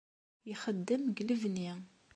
[0.51, 1.71] Ixeddem deg lebni.